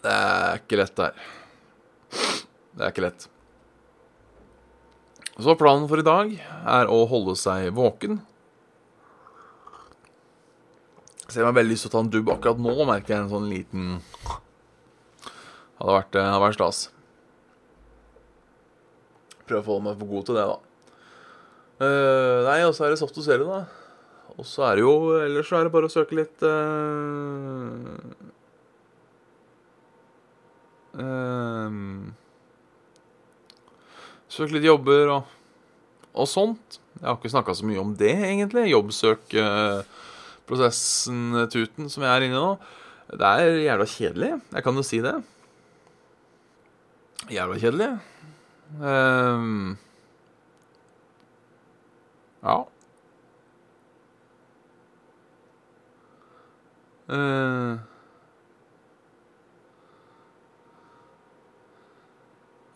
Det 0.02 0.10
er 0.10 0.61
ikke 0.72 0.80
lett, 0.80 0.96
det 0.96 1.08
her. 1.10 1.16
Det 2.72 2.86
er 2.86 2.94
ikke 2.94 3.04
lett. 3.04 3.28
Så 5.42 5.56
planen 5.60 5.88
for 5.92 6.00
i 6.00 6.06
dag 6.06 6.32
er 6.40 6.92
å 6.92 7.02
holde 7.12 7.36
seg 7.40 7.74
våken. 7.76 8.22
Så 11.28 11.40
jeg 11.40 11.48
har 11.48 11.56
veldig 11.56 11.74
lyst 11.74 11.88
til 11.88 11.92
å 11.92 11.96
ta 11.96 12.04
en 12.06 12.12
dubb 12.12 12.32
akkurat 12.32 12.60
nå, 12.60 12.76
merker 12.88 13.16
jeg 13.16 13.26
en 13.26 13.32
sånn 13.32 13.52
liten 13.52 14.00
Hadde 15.82 15.94
vært, 15.96 16.18
hadde 16.20 16.42
vært 16.44 16.58
stas. 16.60 16.80
Prøve 19.50 19.64
å 19.64 19.66
få 19.66 19.78
meg 19.82 19.96
for 19.98 20.12
god 20.12 20.28
til 20.28 20.38
det, 20.38 20.44
da. 20.52 20.58
Uh, 21.82 22.38
nei, 22.46 22.60
og 22.68 22.76
så 22.78 22.86
er 22.86 22.94
det 22.94 23.00
Soft 23.02 23.18
å 23.18 23.24
se 23.26 23.40
det, 23.42 23.48
da. 23.48 23.64
Og 24.38 24.46
så 24.46 24.68
er 24.68 24.78
det 24.78 24.84
jo 24.86 24.94
Ellers 25.18 25.50
så 25.50 25.58
er 25.58 25.66
det 25.66 25.74
bare 25.74 25.90
å 25.90 25.92
søke 25.92 26.20
litt 26.20 26.46
uh, 26.46 27.98
uh, 31.00 31.70
Søke 34.32 34.56
litt 34.56 34.68
jobber 34.68 35.12
og, 35.12 35.32
og 36.16 36.28
sånt. 36.30 36.80
Jeg 37.00 37.08
har 37.08 37.18
ikke 37.18 37.34
snakka 37.34 37.56
så 37.58 37.68
mye 37.68 37.82
om 37.82 37.92
det, 38.00 38.14
egentlig. 38.16 38.70
Jobbsøk 38.72 39.36
prosessen, 40.52 41.48
tuten, 41.52 41.90
som 41.92 42.04
jeg 42.06 42.12
er 42.12 42.28
inne 42.28 42.36
i 42.36 42.40
nå. 42.40 42.56
Det 43.12 43.28
er 43.28 43.62
jævla 43.66 43.88
kjedelig. 43.92 44.32
Jeg 44.56 44.64
kan 44.64 44.80
jo 44.80 44.84
si 44.88 45.02
det. 45.04 45.16
Jævla 47.32 47.60
kjedelig. 47.60 47.90
Um, 48.80 49.78
ja. 52.44 52.58
Uh, 57.12 57.91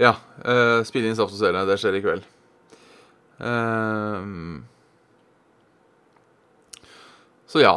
ja. 0.01 0.15
Uh, 0.43 0.79
spille 0.87 1.09
inn 1.09 1.17
Saft 1.17 1.35
og 1.35 1.39
Svele. 1.39 1.65
Det 1.69 1.77
skjer 1.81 1.99
i 1.99 2.03
kveld. 2.03 2.25
Uh, 3.39 4.63
så 7.51 7.61
ja, 7.61 7.75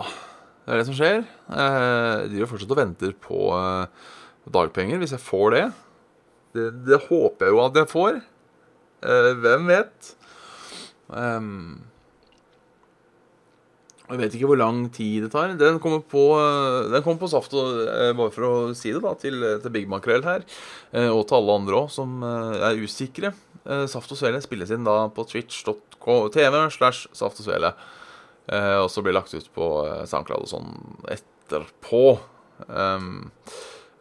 det 0.65 0.73
er 0.73 0.81
det 0.81 0.87
som 0.89 0.97
skjer. 0.99 1.21
Jeg 1.23 2.31
driver 2.33 2.51
fortsatt 2.51 2.73
og 2.75 2.81
venter 2.81 3.13
på 3.23 3.45
uh, 3.55 4.09
dagpenger, 4.51 4.99
hvis 4.99 5.15
jeg 5.15 5.23
får 5.23 5.55
det. 5.55 5.67
det. 6.57 6.67
Det, 6.89 6.99
håper 7.09 7.47
jeg 7.47 7.55
jo 7.55 7.61
at 7.63 7.79
jeg 7.79 7.91
får. 7.93 8.19
Uh, 9.05 9.33
hvem 9.45 9.69
vet? 9.71 10.11
Um, 11.09 11.85
jeg 14.09 14.21
vet 14.23 14.37
ikke 14.39 14.49
hvor 14.51 14.61
lang 14.61 14.87
tid 14.95 15.27
det 15.27 15.33
tar. 15.35 15.53
Den 15.61 15.81
kommer 15.83 16.01
på, 16.01 16.25
uh, 16.39 16.89
den 16.93 17.05
kommer 17.05 17.21
på 17.21 17.31
Saft, 17.33 17.53
og, 17.59 17.83
bare 18.19 18.33
for 18.35 18.49
å 18.49 18.55
si 18.79 18.95
det 18.95 19.03
da, 19.05 19.13
til, 19.21 19.45
til 19.63 19.75
Big 19.75 19.91
Makrell 19.91 20.25
her, 20.25 20.47
og 21.13 21.23
til 21.29 21.39
alle 21.39 21.61
andre 21.61 21.83
òg 21.83 21.93
som 21.93 22.23
er 22.25 22.81
usikre. 22.81 23.35
Saft 23.91 24.15
og 24.15 24.17
Svele 24.17 24.41
spilles 24.41 24.73
inn 24.73 24.87
da 24.87 25.11
på 25.13 25.27
twitch.tv 25.29 26.61
slash 26.73 27.11
Saft 27.13 27.43
og 27.43 27.49
Svele. 27.51 27.75
Eh, 28.49 28.77
og 28.81 28.89
så 28.93 29.05
blir 29.05 29.17
lagt 29.17 29.35
ut 29.35 29.49
på 29.53 29.67
eh, 29.85 30.05
SoundCloud 30.09 30.47
og 30.47 30.51
sånn 30.51 30.71
etterpå. 31.13 32.05
Um, 32.67 33.27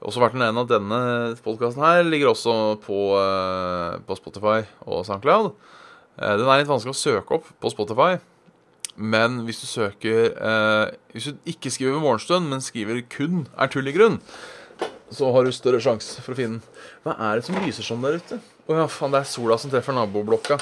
også 0.07 0.21
vært 0.23 0.37
en 0.37 0.61
av 0.61 0.69
denne 0.69 0.99
podkasten 1.43 1.83
her 1.83 2.05
ligger 2.05 2.31
også 2.31 2.53
på, 2.83 3.01
på, 4.07 4.17
Spotify 4.17 4.61
og 4.85 5.03
SoundCloud. 5.07 5.51
Den 6.17 6.45
er 6.47 6.61
litt 6.61 6.69
vanskelig 6.69 6.93
å 6.93 6.97
søke 6.97 7.37
opp 7.37 7.49
på 7.61 7.71
Spotify. 7.73 8.15
Men 8.97 9.43
hvis 9.45 9.61
du 9.61 9.67
søker 9.69 10.31
eh, 10.33 10.95
Hvis 11.13 11.29
du 11.29 11.49
ikke 11.49 11.69
skriver 11.69 12.01
Morgenstund, 12.01 12.49
men 12.49 12.63
skriver 12.65 13.03
kun 13.13 13.45
'er 13.53 13.69
tull 13.69 13.87
i 13.87 13.93
grunn', 13.93 14.17
så 15.13 15.29
har 15.31 15.45
du 15.45 15.51
større 15.55 15.79
sjanse 15.79 16.19
for 16.21 16.33
å 16.33 16.37
finne 16.37 16.57
den. 16.57 16.63
Hva 17.05 17.13
er 17.29 17.37
det 17.37 17.45
som 17.47 17.55
lyser 17.63 17.85
sånn 17.85 18.01
der 18.03 18.17
ute? 18.19 18.39
Å 18.67 18.75
ja, 18.75 18.87
faen, 18.91 19.13
det 19.13 19.21
er 19.21 19.29
sola 19.29 19.55
som 19.57 19.71
treffer 19.71 19.95
naboblokka. 19.95 20.57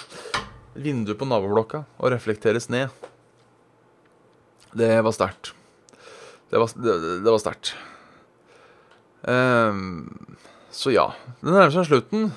Vinduet 0.75 1.17
på 1.17 1.25
naboblokka 1.25 1.85
og 1.97 2.11
reflekteres 2.13 2.69
ned. 2.69 2.93
Det 4.75 4.91
var 5.01 5.15
sterkt. 5.15 5.53
Det 6.51 6.59
var, 6.61 6.69
det, 6.75 6.95
det 7.25 7.31
var 7.31 7.41
sterkt. 7.41 7.73
Um, 9.25 10.27
så 10.69 10.93
ja. 10.93 11.07
Det 11.41 11.49
nærmer 11.49 11.73
seg 11.73 11.87
slutten. 11.89 12.29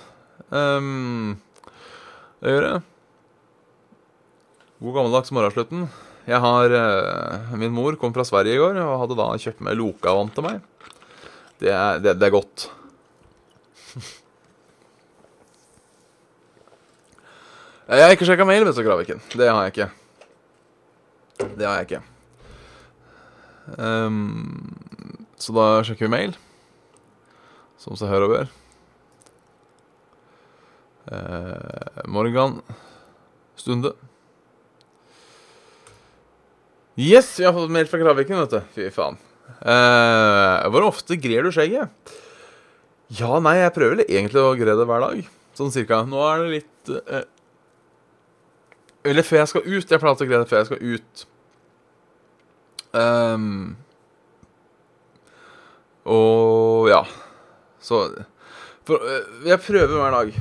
Um, 0.48 1.36
det 2.40 2.54
gjør 2.54 2.68
det. 2.68 2.76
God 4.78 4.94
gammeldags 4.94 5.32
morgenslutten. 5.34 5.88
Jeg 6.28 6.38
har 6.38 6.70
uh, 6.70 7.54
Min 7.58 7.72
mor 7.74 7.96
kom 7.98 8.12
fra 8.14 8.22
Sverige 8.26 8.54
i 8.54 8.60
går 8.60 8.76
og 8.78 9.00
hadde 9.00 9.16
da 9.18 9.24
kjøpt 9.42 9.60
med 9.66 9.74
Loka-vann 9.74 10.30
til 10.30 10.44
meg. 10.46 10.60
Det 11.58 11.72
er, 11.74 11.98
det, 11.98 12.14
det 12.20 12.26
er 12.28 12.30
godt. 12.36 12.70
jeg 17.90 18.04
har 18.04 18.14
ikke 18.14 18.28
sjekka 18.28 18.46
mail, 18.46 18.62
vet 18.68 18.78
du, 18.78 18.82
Graviken. 18.86 19.18
Det 19.34 19.48
har 19.50 19.60
jeg 19.66 19.72
ikke. 19.74 19.90
Det 21.58 21.66
har 21.66 21.74
jeg 21.80 21.86
ikke. 21.88 22.02
Um, 23.82 24.78
så 25.42 25.50
da 25.56 25.82
sjekker 25.88 26.06
vi 26.06 26.14
mail, 26.14 26.32
som 27.82 27.98
seg 27.98 28.12
hør 28.14 28.26
og 28.28 28.32
bør. 28.36 28.46
Uh, 31.10 32.06
Morgan 32.06 32.62
Stunde. 33.58 33.90
Yes, 36.98 37.38
vi 37.38 37.44
har 37.44 37.52
fått 37.54 37.70
mail 37.70 37.86
fra 37.86 37.98
Kraviken, 38.00 38.40
vet 38.42 38.50
du. 38.56 38.62
Fy 38.74 38.88
faen. 38.90 39.14
Uh, 39.62 40.66
hvor 40.74 40.88
ofte 40.88 41.14
grer 41.18 41.46
du 41.46 41.52
skjegget? 41.54 42.10
Ja, 43.14 43.38
nei, 43.38 43.54
jeg 43.60 43.74
prøver 43.76 44.02
egentlig 44.02 44.42
å 44.42 44.56
gre 44.58 44.74
det 44.74 44.86
hver 44.90 45.04
dag. 45.04 45.20
Sånn 45.54 45.70
cirka. 45.74 46.00
Nå 46.10 46.18
er 46.26 46.42
det 46.42 46.48
litt 46.56 46.90
uh, 46.90 47.22
Eller 49.06 49.26
før 49.26 49.44
jeg 49.44 49.52
skal 49.52 49.68
ut. 49.68 49.94
Jeg 49.94 50.02
pleier 50.02 50.26
å 50.26 50.28
gre 50.32 50.42
det 50.42 50.50
før 50.50 50.58
jeg 50.58 50.70
skal 50.72 50.82
ut. 50.96 51.24
Um, 52.98 53.46
og 56.10 56.90
ja. 56.90 57.04
Så 57.84 58.08
for, 58.88 58.98
eh, 59.06 59.26
Jeg 59.52 59.60
prøver 59.62 59.94
hver 60.00 60.18
dag. 60.18 60.38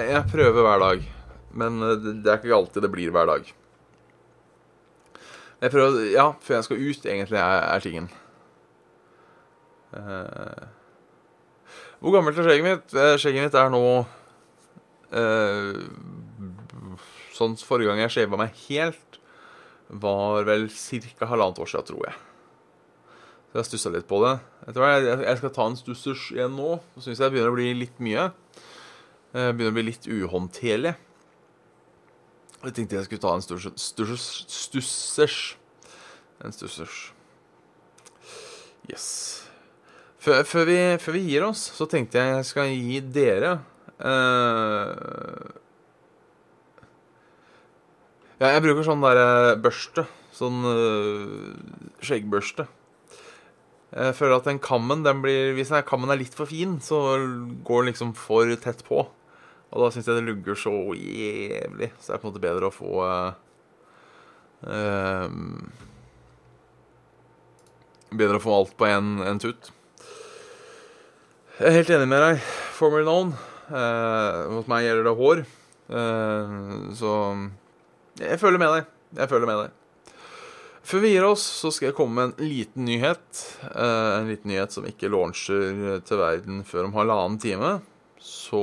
Jeg 0.00 0.26
prøver 0.32 0.64
hver 0.64 0.84
dag. 0.88 1.08
Men 1.52 1.80
det 2.24 2.24
er 2.24 2.38
ikke 2.40 2.56
alltid 2.56 2.88
det 2.88 2.94
blir 2.96 3.12
hver 3.12 3.28
dag. 3.36 3.56
Jeg 5.60 5.72
prøver 5.74 6.10
Ja, 6.14 6.30
før 6.40 6.54
jeg 6.54 6.64
skal 6.64 6.82
ut, 6.82 7.06
egentlig, 7.06 7.38
er, 7.38 7.64
er 7.74 7.84
tingen. 7.84 8.10
Uh, 9.90 10.66
hvor 12.00 12.14
gammelt 12.14 12.38
er 12.38 12.46
skjegget 12.46 12.68
mitt? 12.68 12.94
Skjegget 13.20 13.48
mitt 13.48 13.56
er 13.58 13.72
nå 13.74 13.82
uh, 15.10 15.80
Sånn 17.34 17.56
forrige 17.58 17.90
gang 17.90 18.04
jeg 18.04 18.14
shava 18.14 18.38
meg 18.38 18.54
helt 18.68 19.10
var 19.90 20.46
vel 20.46 20.68
ca. 20.70 21.26
halvannet 21.26 21.58
år 21.58 21.70
siden, 21.70 21.86
tror 21.88 22.04
jeg. 22.06 22.18
Så 23.50 23.58
jeg 23.58 23.66
stussa 23.66 23.90
litt 23.90 24.06
på 24.06 24.20
det. 24.22 24.36
Jeg, 24.76 25.36
skal 25.40 25.52
ta 25.54 25.66
en 25.66 25.78
stussers 25.78 26.28
igjen 26.30 26.54
nå. 26.54 26.76
Så 26.94 27.08
syns 27.08 27.18
jeg 27.18 27.24
det 27.24 27.32
begynner 27.34 27.50
å 27.50 27.56
bli 27.56 27.70
litt 27.74 28.02
mye. 28.02 28.28
Eh, 29.34 29.50
begynner 29.50 29.72
å 29.72 29.78
bli 29.80 29.86
litt 29.88 30.06
uhåndterlig. 30.06 30.94
Jeg 32.60 32.76
tenkte 32.76 32.98
jeg 32.98 33.06
skulle 33.08 33.22
ta 33.24 33.32
en 33.34 33.44
stussers. 33.44 34.28
Stussers. 34.52 35.38
En 36.44 36.52
stussers. 36.52 36.98
Yes. 38.90 39.06
Før, 40.20 40.42
før, 40.44 40.66
vi, 40.68 40.76
før, 41.00 41.16
vi, 41.16 41.22
gir 41.32 41.46
oss, 41.46 41.62
så 41.76 41.86
tenkte 41.88 42.20
jeg 42.20 42.34
jeg 42.34 42.48
skal 42.48 42.72
gi 42.74 42.98
dere 43.14 43.52
eh, 44.04 45.52
ja, 48.40 48.50
jeg 48.54 48.64
bruker 48.64 48.84
sånn 48.84 49.04
der 49.04 49.20
eh, 49.20 49.54
børste. 49.60 50.06
Sånn 50.32 50.62
uh, 50.64 51.50
skjeggbørste. 52.00 52.64
Jeg 53.90 54.14
føler 54.16 54.38
at 54.38 54.46
den 54.46 54.60
kammen 54.62 55.02
den 55.04 55.20
blir, 55.20 55.50
Hvis 55.56 55.72
kammen 55.84 56.08
er 56.12 56.20
litt 56.20 56.36
for 56.38 56.48
fin, 56.48 56.78
så 56.80 57.18
går 57.66 57.82
den 57.82 57.90
liksom 57.90 58.14
for 58.16 58.48
tett 58.62 58.80
på. 58.86 59.02
Og 59.70 59.84
da 59.84 59.90
syns 59.94 60.08
jeg 60.08 60.18
det 60.18 60.26
lugger 60.26 60.58
så 60.58 60.72
jævlig. 60.96 61.90
Så 61.98 62.10
det 62.10 62.16
er 62.16 62.22
på 62.22 62.26
en 62.26 62.32
måte 62.32 62.42
bedre 62.42 62.70
å 62.70 62.74
få 62.74 63.04
uh, 63.06 63.30
uh, 64.66 65.28
Bedre 68.10 68.40
å 68.40 68.42
få 68.42 68.56
alt 68.56 68.74
på 68.74 68.88
én 68.90 69.38
tut. 69.38 69.70
Jeg 71.60 71.68
er 71.68 71.76
helt 71.78 71.94
enig 71.94 72.10
med 72.10 72.24
deg. 72.24 72.44
Formula 72.74 73.06
known. 73.06 73.34
Uh, 73.70 74.56
hos 74.56 74.70
meg 74.70 74.88
gjelder 74.88 75.06
det 75.06 75.16
hår. 75.20 75.44
så 76.98 77.12
jeg 78.20 78.40
føler 78.40 78.60
med 78.60 78.74
deg. 78.74 78.88
Jeg 79.20 79.30
føler 79.30 79.48
med 79.48 79.62
deg. 79.62 79.76
Før 80.90 81.02
vi 81.04 81.12
gir 81.12 81.26
oss, 81.26 81.42
så 81.60 81.70
skal 81.72 81.90
jeg 81.90 81.96
komme 81.98 82.16
med 82.16 82.32
en 82.32 82.50
liten 82.50 82.86
nyhet. 82.88 83.42
Eh, 83.68 84.10
en 84.18 84.28
liten 84.30 84.50
nyhet 84.50 84.74
som 84.74 84.86
ikke 84.88 85.10
launcher 85.12 86.00
til 86.08 86.20
verden 86.20 86.64
før 86.66 86.88
om 86.88 86.96
halvannen 86.96 87.38
time. 87.42 87.78
Så 88.20 88.60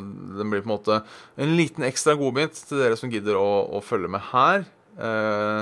den 0.00 0.50
blir 0.50 0.62
på 0.64 0.68
en 0.68 0.74
måte 0.74 1.00
en 1.36 1.56
liten 1.58 1.84
ekstra 1.84 2.16
godbit 2.16 2.56
til 2.56 2.80
dere 2.80 2.96
som 2.96 3.12
gidder 3.12 3.36
å, 3.36 3.48
å 3.76 3.82
følge 3.84 4.08
med 4.10 4.24
her. 4.30 4.64
Eh, 4.96 5.60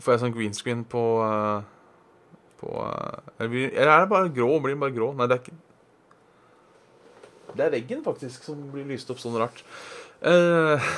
får 0.00 0.14
jeg 0.14 0.22
sånn 0.24 0.34
green 0.34 0.56
screen 0.56 0.86
på, 0.88 1.02
uh, 1.20 2.32
på 2.62 2.72
uh, 2.72 3.20
eller, 3.36 3.68
er 3.76 3.92
det 3.92 4.10
bare 4.10 4.32
grå? 4.32 4.56
Blir 4.64 4.74
den 4.74 4.82
bare 4.82 4.96
grå? 4.96 5.12
Nei, 5.18 5.28
det 5.28 5.36
er 5.36 5.44
ikke 5.44 5.60
Det 7.52 7.66
er 7.66 7.74
veggen, 7.76 8.02
faktisk, 8.06 8.48
som 8.48 8.56
blir 8.72 8.88
lyst 8.88 9.12
opp 9.12 9.20
sånn 9.20 9.36
rart. 9.36 9.60
Eh, 10.24 10.92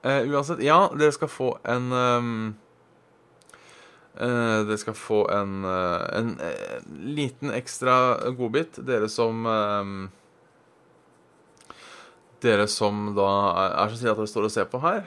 eh, 0.00 0.22
uansett, 0.32 0.64
ja, 0.64 0.86
dere 0.96 1.12
skal 1.12 1.28
få 1.28 1.50
en 1.68 1.92
um, 1.92 2.36
Eh, 4.14 4.60
dere 4.62 4.78
skal 4.78 4.94
få 4.94 5.24
en, 5.34 5.64
eh, 5.66 6.18
en, 6.18 6.28
eh, 6.40 6.82
liten 6.86 7.50
ekstra 7.50 8.30
godbit, 8.30 8.78
dere 8.86 9.08
som 9.08 9.46
eh, 9.46 10.10
Dere 12.44 12.66
som 12.68 13.14
da 13.16 13.28
er, 13.56 13.88
så 13.88 13.96
snille 13.96 14.12
at 14.12 14.20
dere 14.20 14.30
står 14.30 14.48
og 14.48 14.52
ser 14.52 14.68
på 14.68 14.82
her. 14.84 15.06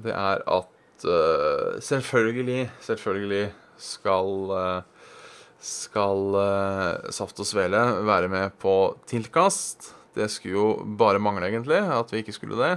Det 0.00 0.14
er 0.16 0.40
at 0.48 1.04
uh, 1.04 1.76
selvfølgelig, 1.84 2.70
selvfølgelig 2.80 3.44
skal 3.82 4.52
uh, 4.52 5.02
skal 5.62 6.34
uh, 6.34 7.10
Saft 7.14 7.38
og 7.38 7.46
Svele 7.46 7.80
være 8.06 8.30
med 8.32 8.54
på 8.62 8.96
tilkast. 9.06 9.92
Det 10.12 10.28
skulle 10.30 10.56
jo 10.56 10.96
bare 10.98 11.22
mangle, 11.22 11.46
egentlig, 11.46 11.78
at 11.78 12.10
vi 12.12 12.22
ikke 12.22 12.34
skulle 12.34 12.58
det. 12.58 12.72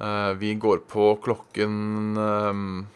Uh, 0.00 0.32
vi 0.40 0.54
går 0.56 0.82
på 0.88 1.12
klokken 1.24 2.16
um, 2.16 2.86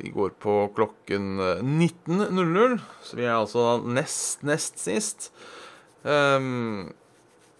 Vi 0.00 0.12
går 0.14 0.30
på 0.40 0.70
klokken 0.72 1.40
eh, 1.44 1.58
19.00, 1.60 2.78
så 3.04 3.16
vi 3.18 3.24
er 3.26 3.34
altså 3.34 3.82
nest, 3.84 4.40
nest 4.46 4.78
sist. 4.80 5.26
Um, 6.04 6.88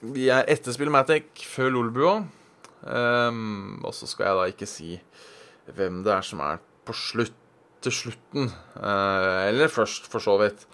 vi 0.00 0.30
er 0.32 0.48
etter 0.48 0.72
Spillmatic, 0.72 1.42
før 1.44 1.74
Lolbua. 1.74 2.14
Um, 2.80 3.80
og 3.84 3.92
så 3.92 4.08
skal 4.08 4.30
jeg 4.30 4.38
da 4.38 4.46
ikke 4.48 4.68
si 4.68 4.94
hvem 5.76 6.00
det 6.06 6.14
er 6.14 6.24
som 6.24 6.40
er 6.40 6.62
på 6.88 6.94
slutt 6.96 7.36
til 7.84 7.92
slutten. 7.92 8.48
Uh, 8.76 9.48
eller 9.48 9.72
først, 9.72 10.08
for 10.10 10.24
så 10.24 10.38
vidt. 10.40 10.64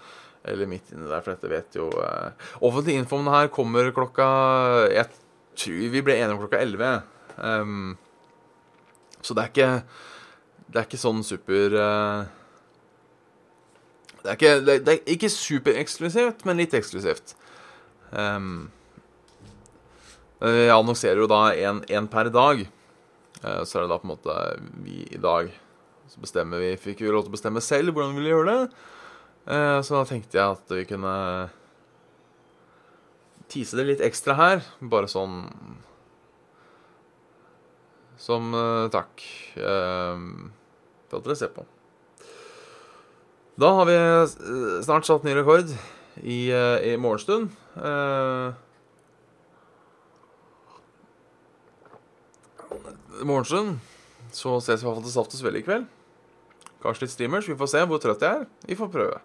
Eller 0.47 0.69
midt 0.69 0.93
inni 0.93 1.09
der, 1.09 1.19
for 1.23 1.33
dette 1.33 1.49
vet 1.51 1.75
jo 1.75 1.89
uh, 1.91 2.31
Offentlig 2.63 2.95
info 2.95 3.17
om 3.17 3.25
det 3.27 3.33
her 3.33 3.49
kommer 3.51 3.89
klokka 3.91 4.27
Jeg 4.93 5.09
tror 5.59 5.89
vi 5.91 6.03
ble 6.05 6.15
enige 6.15 6.37
om 6.37 6.39
klokka 6.39 6.61
11. 6.63 7.01
Um, 7.35 7.97
så 9.19 9.35
det 9.35 9.43
er 9.43 9.51
ikke 9.51 9.71
Det 10.69 10.79
er 10.79 10.87
ikke 10.87 11.01
sånn 11.01 11.19
super 11.27 11.75
uh, 11.75 12.29
det, 14.21 14.31
er 14.31 14.37
ikke, 14.37 14.55
det, 14.63 14.77
det 14.85 14.95
ikke 15.07 15.29
supereksklusivt, 15.31 16.41
men 16.47 16.59
litt 16.59 16.73
eksklusivt. 16.75 17.35
Um, 18.11 18.67
jeg 20.41 20.73
annonserer 20.73 21.23
jo 21.23 21.29
da 21.31 21.41
én 21.55 22.09
per 22.11 22.29
dag. 22.33 22.65
Eh, 23.43 23.61
så 23.63 23.77
er 23.79 23.85
det 23.85 23.93
da 23.93 24.01
på 24.01 24.07
en 24.07 24.13
måte 24.15 24.35
vi 24.85 25.01
i 25.11 25.21
dag 25.21 25.49
så 26.07 26.21
bestemmer 26.23 26.61
vi, 26.63 26.75
fikk 26.79 27.01
vi 27.03 27.11
lov 27.11 27.25
til 27.25 27.33
å 27.33 27.35
bestemme 27.35 27.63
selv 27.63 27.93
hvordan 27.93 28.13
vi 28.15 28.21
ville 28.21 28.35
gjøre 28.35 28.53
det. 28.53 28.83
Eh, 29.47 29.79
så 29.83 29.97
da 29.97 30.03
tenkte 30.07 30.39
jeg 30.39 30.57
at 30.57 30.75
vi 30.75 30.85
kunne 30.87 31.15
tease 33.51 33.79
det 33.79 33.87
litt 33.89 34.03
ekstra 34.03 34.35
her. 34.39 34.63
Bare 34.79 35.11
sånn 35.11 35.41
Som 38.17 38.53
eh, 38.57 38.87
takk 38.91 39.23
eh, 39.55 40.23
for 41.07 41.19
at 41.19 41.27
dere 41.27 41.39
ser 41.39 41.51
på. 41.55 41.67
Da 43.57 43.71
har 43.79 43.87
vi 43.89 43.99
snart 44.85 45.07
satt 45.07 45.23
ny 45.25 45.33
rekord 45.33 45.71
i, 46.21 46.51
i 46.53 46.91
morgenstund. 47.01 47.49
Morgenstund 53.25 53.77
så 54.35 54.57
ses 54.61 54.81
vi 54.81 54.85
i 54.85 54.89
hvert 54.89 54.99
fall 54.99 55.05
til 55.05 55.13
Saft 55.13 55.33
og 55.33 55.39
Svelle 55.39 55.61
i 55.61 55.65
kveld. 55.65 55.87
Kanskje 56.83 57.05
litt 57.05 57.13
streamers. 57.13 57.47
Vi 57.49 57.57
får 57.57 57.71
se 57.71 57.83
hvor 57.89 58.01
trøtt 58.01 58.23
jeg 58.23 58.43
er. 58.43 58.47
Vi 58.69 58.77
får 58.77 58.91
prøve. 58.93 59.19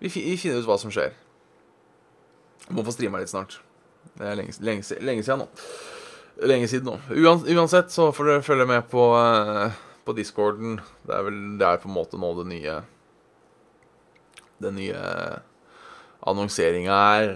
Vi, 0.00 0.10
vi 0.10 0.36
finner 0.40 0.60
ut 0.60 0.68
hva 0.68 0.76
som 0.80 0.92
skjer. 0.92 1.14
Jeg 2.66 2.76
må 2.76 2.84
få 2.86 2.94
streama 2.94 3.22
litt 3.22 3.32
snart. 3.32 3.58
Det 4.16 4.26
er 4.26 4.36
lenge, 4.38 4.56
lenge, 4.64 4.98
lenge 5.04 5.24
siden 5.24 5.44
nå. 5.44 5.48
Lenge 6.50 6.68
siden 6.70 6.88
nå. 6.88 6.96
uansett 7.56 7.92
så 7.92 8.10
får 8.16 8.30
dere 8.30 8.44
følge 8.44 8.66
med 8.68 8.88
på, 8.92 9.06
uh, 9.16 9.72
på 10.06 10.16
discorden. 10.16 10.78
Det 11.06 11.16
er 11.16 11.26
vel 11.26 11.40
det 11.60 11.68
er 11.68 11.80
på 11.82 11.90
en 11.90 11.96
måte 11.96 12.20
nå 12.20 12.32
det 12.40 12.48
nye 12.52 12.80
Den 14.60 14.76
nye 14.76 15.02
annonseringa 16.28 16.96
er, 17.16 17.30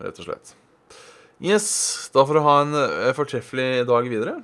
rett 0.00 0.20
og 0.22 0.24
slett. 0.24 0.54
Yes. 1.42 1.68
Da 2.14 2.24
får 2.24 2.38
du 2.38 2.44
ha 2.46 2.54
en 2.62 2.76
uh, 2.78 3.12
fortreffelig 3.16 3.84
dag 3.88 4.08
videre. 4.08 4.38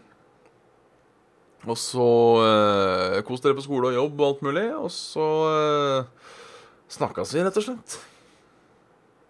Og 1.67 1.75
så 1.81 2.07
eh, 2.45 3.19
kos 3.27 3.43
dere 3.43 3.57
på 3.59 3.65
skole 3.65 3.91
og 3.91 3.97
jobb 3.97 4.21
og 4.21 4.27
alt 4.29 4.45
mulig. 4.47 4.67
Og 4.79 4.91
så 4.95 5.27
eh, 5.51 6.31
snakkes 6.95 7.35
vi, 7.35 7.43
rett 7.43 7.59
og 7.59 7.67
slett. 7.67 7.99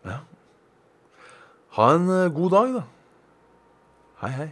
Ja. 0.05 0.21
Ha 1.79 1.91
en 1.97 2.09
eh, 2.13 2.33
god 2.35 2.57
dag, 2.57 2.79
da. 2.81 2.85
Hei, 4.25 4.33
hei. 4.35 4.49